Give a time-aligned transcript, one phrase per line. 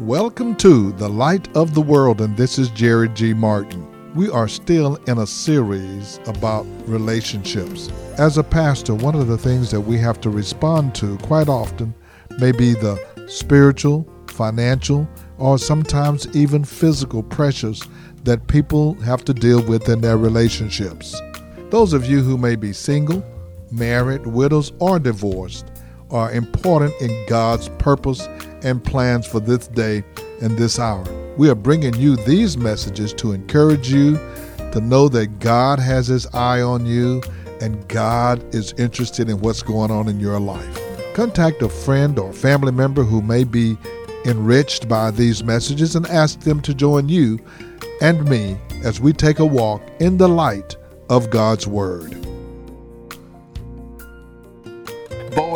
[0.00, 3.32] Welcome to The Light of the World, and this is Jerry G.
[3.32, 4.14] Martin.
[4.14, 7.88] We are still in a series about relationships.
[8.18, 11.94] As a pastor, one of the things that we have to respond to quite often
[12.38, 17.82] may be the spiritual, financial, or sometimes even physical pressures
[18.24, 21.18] that people have to deal with in their relationships.
[21.70, 23.24] Those of you who may be single,
[23.70, 25.70] married, widows, or divorced
[26.10, 28.28] are important in God's purpose
[28.62, 30.04] and plans for this day
[30.40, 31.04] and this hour.
[31.36, 34.16] We are bringing you these messages to encourage you
[34.72, 37.22] to know that God has His eye on you
[37.60, 40.80] and God is interested in what's going on in your life.
[41.14, 43.76] Contact a friend or family member who may be
[44.26, 47.38] enriched by these messages and ask them to join you
[48.00, 50.76] and me as we take a walk in the light
[51.08, 52.25] of God's Word.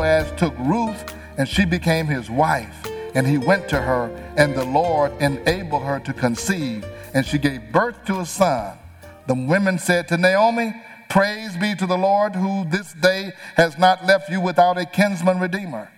[0.00, 2.86] Boaz took Ruth and she became his wife.
[3.14, 7.70] And he went to her, and the Lord enabled her to conceive, and she gave
[7.70, 8.78] birth to a son.
[9.26, 10.72] The women said to Naomi,
[11.10, 15.38] Praise be to the Lord, who this day has not left you without a kinsman
[15.38, 15.90] redeemer.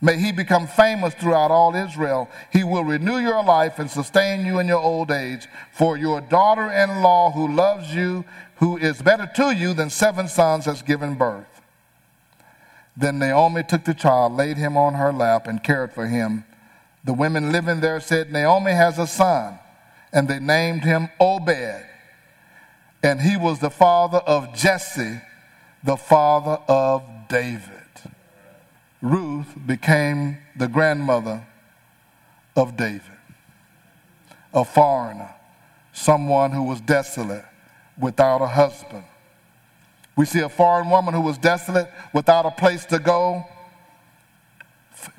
[0.00, 2.28] May he become famous throughout all Israel.
[2.52, 5.46] He will renew your life and sustain you in your old age.
[5.70, 8.24] For your daughter in law, who loves you,
[8.56, 11.57] who is better to you than seven sons, has given birth.
[12.98, 16.44] Then Naomi took the child, laid him on her lap, and cared for him.
[17.04, 19.60] The women living there said, Naomi has a son,
[20.12, 21.86] and they named him Obed.
[23.00, 25.20] And he was the father of Jesse,
[25.84, 27.62] the father of David.
[29.00, 31.46] Ruth became the grandmother
[32.56, 33.02] of David,
[34.52, 35.36] a foreigner,
[35.92, 37.44] someone who was desolate
[37.96, 39.04] without a husband
[40.18, 43.44] we see a foreign woman who was desolate without a place to go.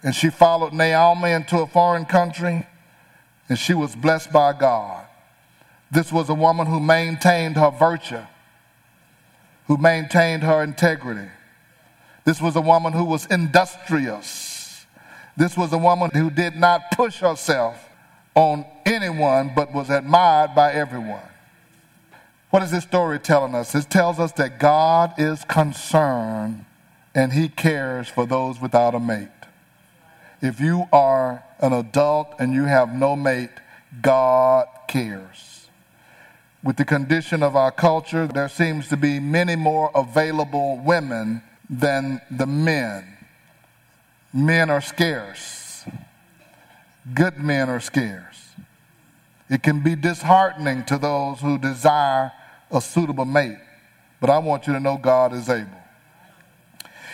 [0.04, 2.68] And she followed Naomi into a foreign country,
[3.48, 5.06] and she was blessed by God.
[5.90, 8.26] This was a woman who maintained her virtue,
[9.68, 11.30] who maintained her integrity.
[12.26, 14.86] This was a woman who was industrious.
[15.38, 17.88] This was a woman who did not push herself
[18.36, 21.24] on anyone, but was admired by everyone.
[22.50, 23.76] What is this story telling us?
[23.76, 26.66] It tells us that God is concerned
[27.14, 29.28] and he cares for those without a mate.
[30.42, 33.52] If you are an adult and you have no mate,
[34.02, 35.68] God cares.
[36.64, 42.20] With the condition of our culture, there seems to be many more available women than
[42.32, 43.06] the men.
[44.34, 45.86] Men are scarce.
[47.14, 48.50] Good men are scarce.
[49.50, 52.32] It can be disheartening to those who desire
[52.72, 53.58] a suitable mate.
[54.20, 55.70] But I want you to know God is able.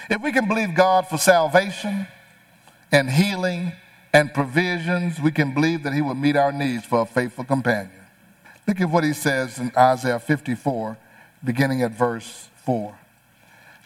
[0.10, 2.08] If we can believe God for salvation
[2.92, 3.74] and healing
[4.14, 7.92] and provisions, we can believe that He will meet our needs for a faithful companion.
[8.68, 10.98] Look at what He says in Isaiah 54,
[11.44, 12.96] beginning at verse 4.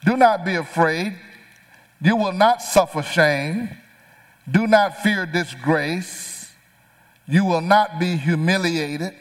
[0.06, 1.16] Do not be afraid.
[2.02, 3.69] You will not suffer shame.
[4.50, 6.52] Do not fear disgrace.
[7.28, 9.13] You will not be humiliated.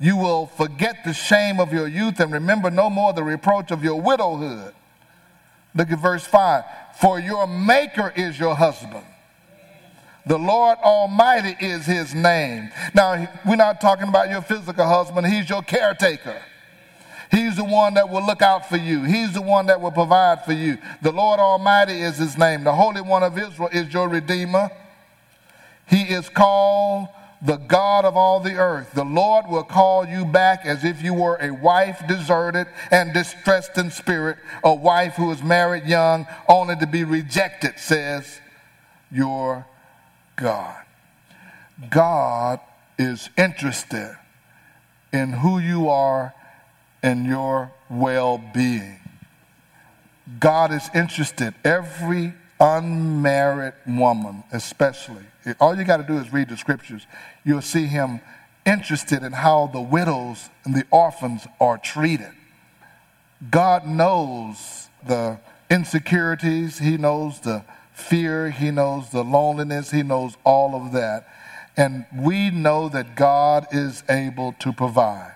[0.00, 3.84] You will forget the shame of your youth and remember no more the reproach of
[3.84, 4.72] your widowhood.
[5.74, 6.64] Look at verse 5.
[6.98, 9.04] For your maker is your husband.
[10.26, 12.70] The Lord Almighty is his name.
[12.94, 16.40] Now, we're not talking about your physical husband, he's your caretaker.
[17.30, 19.04] He's the one that will look out for you.
[19.04, 20.78] He's the one that will provide for you.
[21.00, 22.64] The Lord Almighty is his name.
[22.64, 24.70] The Holy One of Israel is your Redeemer.
[25.86, 27.08] He is called
[27.42, 28.92] the God of all the earth.
[28.92, 33.78] The Lord will call you back as if you were a wife deserted and distressed
[33.78, 38.40] in spirit, a wife who is married young, only to be rejected, says
[39.10, 39.66] your
[40.36, 40.84] God.
[41.88, 42.60] God
[42.98, 44.16] is interested
[45.12, 46.34] in who you are
[47.02, 48.98] and your well being.
[50.38, 51.54] God is interested.
[51.64, 55.24] Every unmarried woman, especially,
[55.58, 57.06] all you got to do is read the scriptures.
[57.44, 58.20] You'll see him
[58.66, 62.32] interested in how the widows and the orphans are treated.
[63.50, 65.38] God knows the
[65.70, 71.26] insecurities, He knows the fear, He knows the loneliness, He knows all of that.
[71.76, 75.34] And we know that God is able to provide.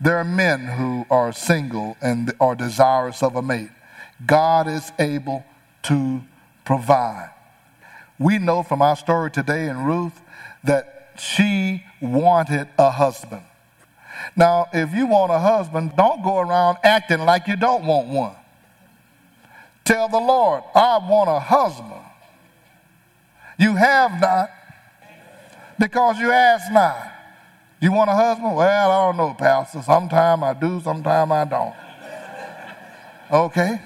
[0.00, 3.70] There are men who are single and are desirous of a mate.
[4.24, 5.44] God is able
[5.84, 6.22] to
[6.66, 7.30] provide.
[8.18, 10.20] We know from our story today in Ruth
[10.64, 13.42] that she wanted a husband.
[14.34, 18.36] Now, if you want a husband, don't go around acting like you don't want one.
[19.84, 22.02] Tell the Lord, I want a husband.
[23.58, 24.50] You have not
[25.78, 27.12] Because you ask not.
[27.80, 28.56] You want a husband?
[28.56, 29.82] Well, I don't know, Pastor.
[29.82, 31.74] Sometime I do, sometime I don't.
[33.30, 33.80] Okay?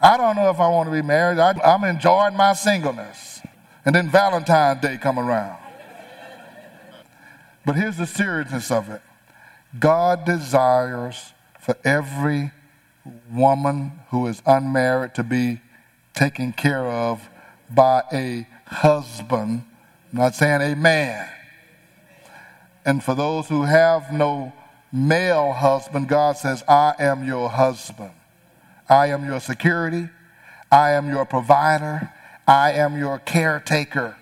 [0.00, 1.38] I don't know if I want to be married.
[1.38, 3.40] I, I'm enjoying my singleness.
[3.84, 5.58] And then Valentine's Day come around.
[7.64, 9.00] But here's the seriousness of it.
[9.78, 12.52] God desires for every
[13.32, 15.60] woman who is unmarried to be
[16.14, 17.28] taken care of
[17.70, 19.64] by a husband.
[20.12, 21.28] I'm not saying a man.
[22.84, 24.52] And for those who have no
[24.92, 28.12] male husband, God says, I am your husband.
[28.88, 30.08] I am your security.
[30.70, 32.12] I am your provider.
[32.46, 34.16] I am your caretaker.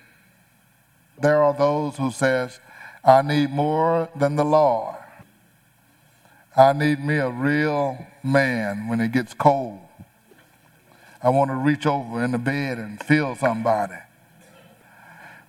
[1.21, 2.59] There are those who says,
[3.05, 4.97] I need more than the Lord.
[6.57, 9.81] I need me a real man when it gets cold.
[11.23, 13.97] I want to reach over in the bed and feel somebody.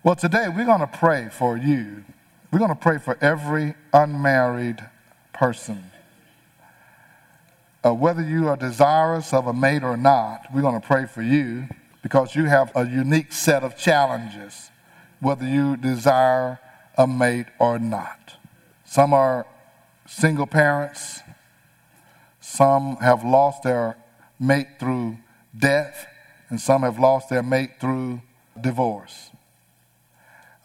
[0.03, 2.03] Well, today we're going to pray for you.
[2.51, 4.83] We're going to pray for every unmarried
[5.33, 5.91] person.
[7.85, 11.21] Uh, whether you are desirous of a mate or not, we're going to pray for
[11.21, 11.67] you
[12.01, 14.71] because you have a unique set of challenges,
[15.19, 16.59] whether you desire
[16.97, 18.37] a mate or not.
[18.85, 19.45] Some are
[20.07, 21.19] single parents,
[22.39, 23.97] some have lost their
[24.39, 25.17] mate through
[25.55, 26.07] death,
[26.49, 28.19] and some have lost their mate through
[28.59, 29.29] divorce.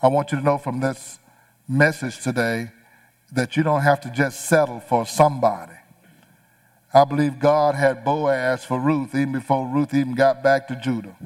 [0.03, 1.19] I want you to know from this
[1.69, 2.71] message today
[3.31, 5.80] that you don't have to just settle for somebody.
[6.93, 11.17] I believe God had Boaz for Ruth even before Ruth even got back to Judah.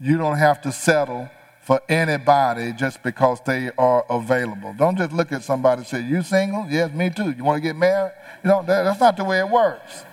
[0.00, 1.30] You don't have to settle
[1.62, 4.74] for anybody just because they are available.
[4.76, 6.66] Don't just look at somebody and say, You single?
[6.68, 7.30] Yes, me too.
[7.30, 8.12] You want to get married?
[8.42, 10.04] You know, that's not the way it works.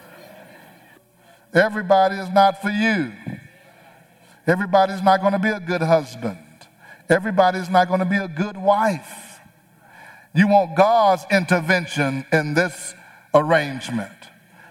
[1.54, 3.12] Everybody is not for you.
[4.45, 6.38] Everybody's not going to be a good husband.
[7.10, 9.40] Everybody's not going to be a good wife.
[10.34, 12.94] You want God's intervention in this
[13.34, 14.12] arrangement.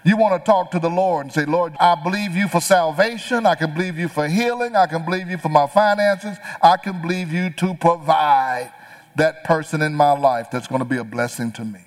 [0.04, 3.44] You want to talk to the Lord and say, Lord, I believe you for salvation.
[3.44, 4.74] I can believe you for healing.
[4.74, 6.38] I can believe you for my finances.
[6.62, 8.72] I can believe you to provide
[9.16, 11.80] that person in my life that's going to be a blessing to me.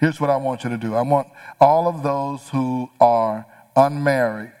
[0.00, 1.28] Here's what I want you to do I want
[1.60, 3.46] all of those who are
[3.76, 4.52] unmarried,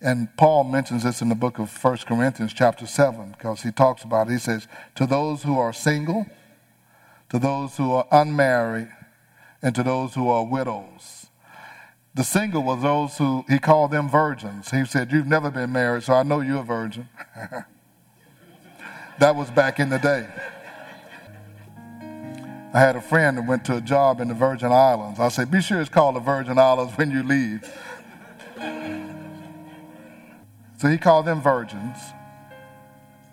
[0.00, 4.04] and Paul mentions this in the book of 1 Corinthians, chapter 7, because he talks
[4.04, 4.32] about it.
[4.32, 6.26] He says, To those who are single,
[7.30, 8.88] to those who are unmarried,
[9.62, 11.26] and to those who are widows.
[12.14, 14.70] The single was those who, he called them virgins.
[14.70, 17.08] He said, You've never been married, so I know you're a virgin.
[19.18, 20.26] that was back in the day.
[22.72, 25.18] I had a friend that went to a job in the Virgin Islands.
[25.20, 27.70] I said, Be sure it's called the Virgin Islands when you leave.
[30.78, 31.96] So he called them virgins.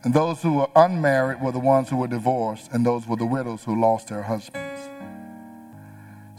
[0.03, 3.25] And those who were unmarried were the ones who were divorced, and those were the
[3.25, 4.89] widows who lost their husbands.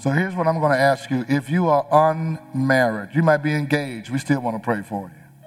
[0.05, 1.25] So here's what I'm going to ask you.
[1.31, 5.47] If you are unmarried, you might be engaged, we still want to pray for you.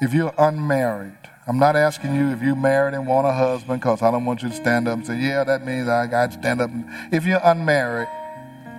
[0.00, 4.00] If you're unmarried, I'm not asking you if you're married and want a husband because
[4.00, 6.38] I don't want you to stand up and say, yeah, that means I got to
[6.38, 6.70] stand up.
[7.12, 8.08] If you're unmarried,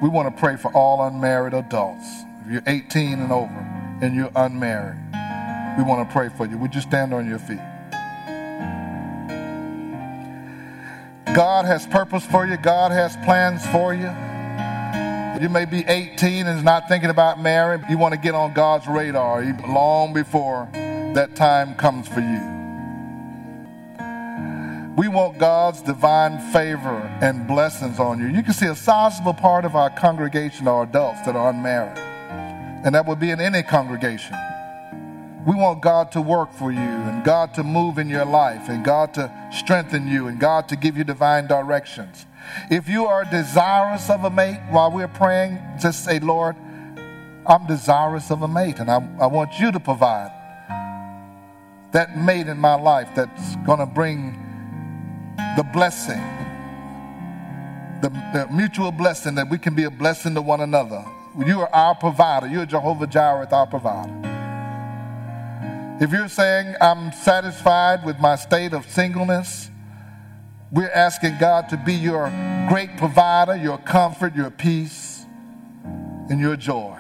[0.01, 2.07] we want to pray for all unmarried adults.
[2.47, 4.97] If you're 18 and over and you're unmarried,
[5.77, 6.57] we want to pray for you.
[6.57, 7.61] Would you stand on your feet?
[11.35, 12.57] God has purpose for you.
[12.57, 14.11] God has plans for you.
[15.39, 17.83] You may be 18 and not thinking about marrying.
[17.89, 22.41] You want to get on God's radar long before that time comes for you.
[24.97, 28.27] We want God's divine favor and blessings on you.
[28.29, 31.99] You can see a sizable part of our congregation are adults that are unmarried,
[32.83, 34.35] and that would be in any congregation.
[35.47, 38.83] We want God to work for you and God to move in your life and
[38.83, 42.25] God to strengthen you and God to give you divine directions.
[42.69, 46.57] If you are desirous of a mate while we're praying, just say, Lord,
[47.47, 50.33] I'm desirous of a mate, and I, I want you to provide
[51.93, 54.33] that mate in my life that's going to bring
[55.55, 56.21] the blessing,
[58.01, 61.05] the, the, mutual blessing that we can be a blessing to one another.
[61.37, 62.47] You are our provider.
[62.47, 64.36] You're Jehovah Jireh, our provider.
[65.99, 69.71] If you're saying, I'm satisfied with my state of singleness,
[70.71, 72.29] we're asking God to be your
[72.69, 75.25] great provider, your comfort, your peace,
[76.29, 76.99] and your joy.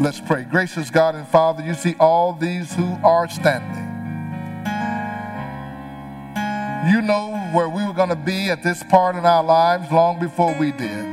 [0.00, 0.44] Let's pray.
[0.44, 3.90] Gracious God and Father, you see all these who are standing.
[6.90, 10.18] You know where we were going to be at this part in our lives long
[10.18, 11.04] before we did.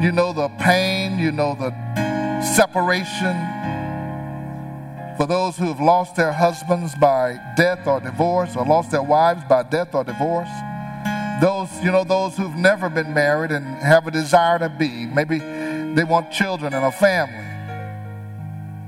[0.00, 1.72] You know the pain, you know the
[2.54, 3.34] separation,
[5.24, 9.42] For those who have lost their husbands by death or divorce, or lost their wives
[9.48, 10.50] by death or divorce.
[11.40, 15.06] Those, you know, those who've never been married and have a desire to be.
[15.06, 17.42] Maybe they want children and a family.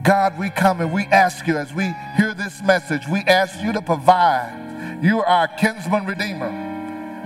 [0.02, 3.72] God, we come and we ask you as we hear this message, we ask you
[3.72, 5.00] to provide.
[5.02, 6.65] You are our kinsman redeemer.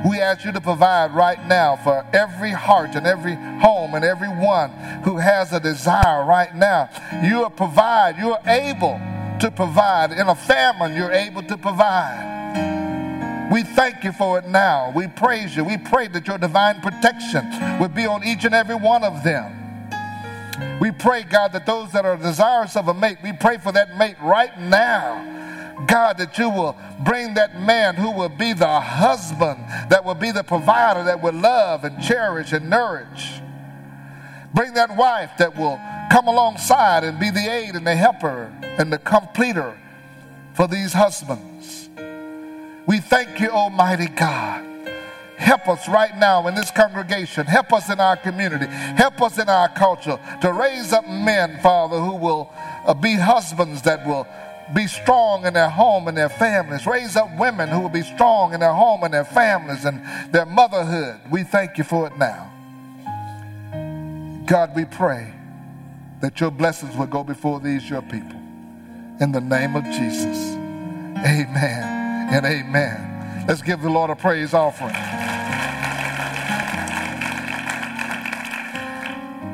[0.08, 4.28] We ask you to provide right now for every heart and every home and every
[4.28, 4.70] one
[5.04, 6.88] who has a desire right now.
[7.22, 8.16] You are provide.
[8.16, 8.98] You are able
[9.40, 10.12] to provide.
[10.12, 13.50] In a famine, you're able to provide.
[13.52, 14.92] We thank you for it now.
[14.94, 15.64] We praise you.
[15.64, 19.56] We pray that your divine protection would be on each and every one of them.
[20.80, 23.98] We pray, God, that those that are desirous of a mate, we pray for that
[23.98, 25.39] mate right now
[25.86, 29.60] God, that you will bring that man who will be the husband,
[29.90, 33.40] that will be the provider, that will love and cherish and nourish.
[34.54, 35.78] Bring that wife that will
[36.10, 39.78] come alongside and be the aid and the helper and the completer
[40.54, 41.88] for these husbands.
[42.86, 44.66] We thank you, Almighty God.
[45.36, 47.46] Help us right now in this congregation.
[47.46, 48.66] Help us in our community.
[48.66, 52.52] Help us in our culture to raise up men, Father, who will
[52.84, 54.26] uh, be husbands that will
[54.74, 56.86] be strong in their home and their families.
[56.86, 60.00] Raise up women who will be strong in their home and their families and
[60.32, 61.20] their motherhood.
[61.30, 62.50] We thank you for it now.
[64.46, 65.32] God, we pray
[66.20, 68.40] that your blessings will go before these, your people.
[69.20, 70.54] In the name of Jesus.
[71.24, 73.46] Amen and amen.
[73.46, 74.94] Let's give the Lord a praise offering.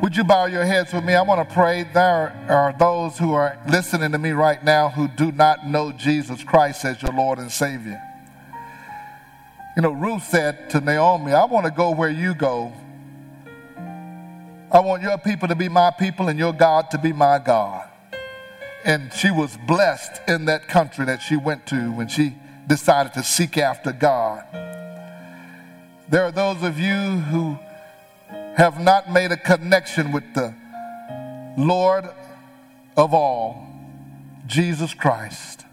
[0.02, 1.14] Would you bow your heads with me?
[1.14, 1.82] I want to pray.
[1.82, 6.44] There are those who are listening to me right now who do not know Jesus
[6.44, 8.00] Christ as your Lord and Savior.
[9.74, 12.72] You know, Ruth said to Naomi, I want to go where you go.
[14.70, 17.88] I want your people to be my people and your God to be my God.
[18.84, 22.34] And she was blessed in that country that she went to when she
[22.66, 24.44] decided to seek after God.
[26.08, 27.58] There are those of you who
[28.56, 30.54] have not made a connection with the
[31.58, 32.08] Lord
[32.96, 33.66] of all,
[34.46, 35.64] Jesus Christ.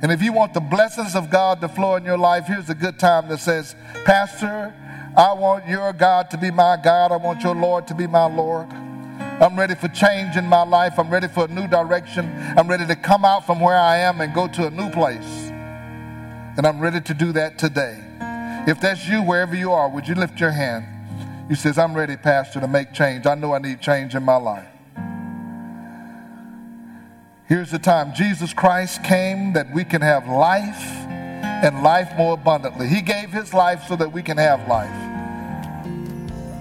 [0.00, 2.74] And if you want the blessings of God to flow in your life, here's a
[2.74, 3.74] good time that says,
[4.04, 4.72] Pastor,
[5.16, 7.10] I want your God to be my God.
[7.10, 8.68] I want your Lord to be my Lord.
[8.70, 10.96] I'm ready for change in my life.
[10.96, 12.30] I'm ready for a new direction.
[12.56, 15.50] I'm ready to come out from where I am and go to a new place.
[16.56, 17.98] And I'm ready to do that today.
[18.68, 20.86] If that's you, wherever you are, would you lift your hand?
[21.48, 23.26] You says, I'm ready, Pastor, to make change.
[23.26, 24.68] I know I need change in my life.
[27.46, 30.82] Here's the time Jesus Christ came that we can have life
[31.62, 32.86] and life more abundantly.
[32.86, 35.08] He gave his life so that we can have life.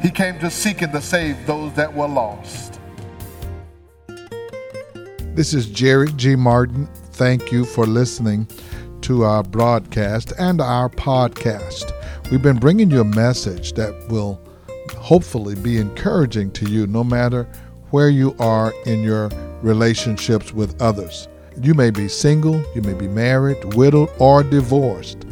[0.02, 2.80] He came to seek and to save those that were lost.
[5.36, 6.38] This is Jerry G.
[6.38, 6.88] Martin.
[7.12, 8.48] Thank you for listening
[9.02, 11.92] to our broadcast and our podcast.
[12.32, 14.42] We've been bringing you a message that will
[15.08, 17.48] hopefully be encouraging to you no matter
[17.92, 19.30] where you are in your
[19.62, 21.30] relationships with others.
[21.62, 25.26] You may be single, you may be married, widowed, or divorced.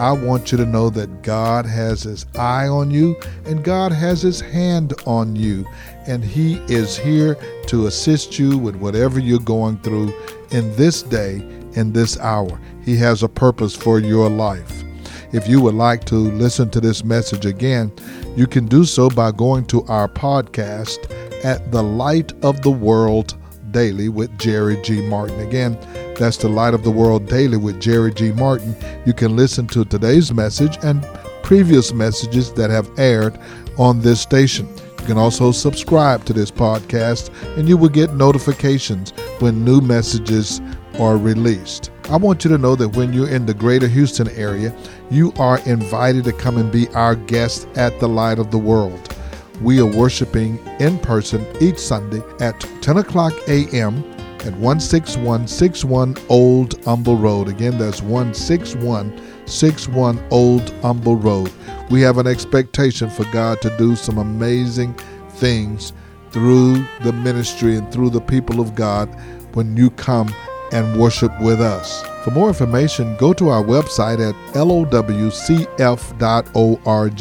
[0.00, 4.22] I want you to know that God has His eye on you and God has
[4.22, 5.66] His hand on you,
[6.06, 10.10] and He is here to assist you with whatever you're going through
[10.52, 11.34] in this day,
[11.74, 12.58] in this hour.
[12.82, 14.84] He has a purpose for your life.
[15.30, 17.92] If you would like to listen to this message again,
[18.38, 21.12] you can do so by going to our podcast
[21.44, 23.36] at The Light of the World
[23.72, 25.00] Daily with Jerry G.
[25.08, 25.40] Martin.
[25.40, 25.76] Again,
[26.16, 28.30] that's The Light of the World Daily with Jerry G.
[28.30, 28.76] Martin.
[29.04, 31.04] You can listen to today's message and
[31.42, 33.36] previous messages that have aired
[33.76, 34.68] on this station.
[35.00, 40.60] You can also subscribe to this podcast and you will get notifications when new messages
[40.98, 41.90] are released.
[42.10, 44.74] I want you to know that when you're in the greater Houston area,
[45.10, 49.14] you are invited to come and be our guest at the Light of the World.
[49.60, 54.04] We are worshiping in person each Sunday at 10 o'clock a.m.
[54.40, 57.48] at 16161 Old Humble Road.
[57.48, 61.50] Again, that's 16161 Old Humble Road.
[61.90, 64.94] We have an expectation for God to do some amazing
[65.30, 65.92] things
[66.30, 69.08] through the ministry and through the people of God
[69.54, 70.32] when you come
[70.72, 72.02] and worship with us.
[72.24, 75.32] For more information, go to our website at lowcf.org.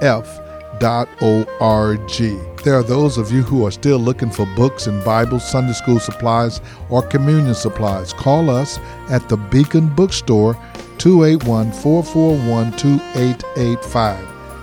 [2.64, 6.00] There are those of you who are still looking for books and Bibles, Sunday school
[6.00, 8.14] supplies, or communion supplies.
[8.14, 8.80] Call us
[9.10, 10.54] at the Beacon Bookstore,
[10.98, 14.33] 281 441 2885.